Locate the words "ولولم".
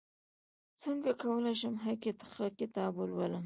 2.97-3.39